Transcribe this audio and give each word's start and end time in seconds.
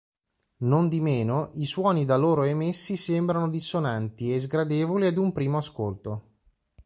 Nondimeno, 0.71 1.51
i 1.57 1.65
suoni 1.67 2.05
da 2.05 2.17
loro 2.17 2.41
emessi 2.41 2.97
sembrano 2.97 3.49
dissonanti 3.49 4.33
e 4.33 4.39
sgradevoli 4.39 5.05
ad 5.05 5.19
un 5.19 5.31
primo 5.31 5.57
ascolto. 5.59 6.29